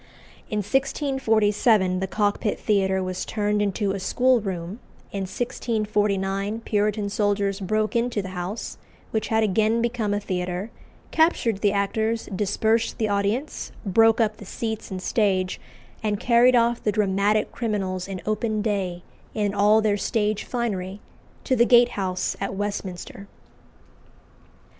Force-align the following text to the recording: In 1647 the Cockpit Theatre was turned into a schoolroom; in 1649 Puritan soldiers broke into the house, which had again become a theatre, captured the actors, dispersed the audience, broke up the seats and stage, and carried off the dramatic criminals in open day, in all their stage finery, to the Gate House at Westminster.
In 0.49 0.63
1647 0.63 1.99
the 1.99 2.07
Cockpit 2.07 2.59
Theatre 2.59 3.03
was 3.03 3.23
turned 3.23 3.61
into 3.61 3.91
a 3.91 3.99
schoolroom; 3.99 4.79
in 5.11 5.29
1649 5.29 6.61
Puritan 6.61 7.07
soldiers 7.07 7.59
broke 7.59 7.95
into 7.95 8.23
the 8.23 8.29
house, 8.29 8.79
which 9.11 9.27
had 9.27 9.43
again 9.43 9.79
become 9.79 10.11
a 10.11 10.19
theatre, 10.19 10.71
captured 11.11 11.61
the 11.61 11.71
actors, 11.71 12.27
dispersed 12.35 12.97
the 12.97 13.09
audience, 13.09 13.71
broke 13.85 14.19
up 14.19 14.37
the 14.37 14.43
seats 14.45 14.89
and 14.89 15.03
stage, 15.03 15.61
and 16.01 16.19
carried 16.19 16.55
off 16.55 16.81
the 16.81 16.91
dramatic 16.91 17.51
criminals 17.51 18.07
in 18.07 18.21
open 18.25 18.63
day, 18.63 19.03
in 19.35 19.53
all 19.53 19.81
their 19.81 19.97
stage 19.97 20.45
finery, 20.45 20.99
to 21.43 21.55
the 21.55 21.63
Gate 21.63 21.89
House 21.89 22.35
at 22.41 22.55
Westminster. 22.55 23.27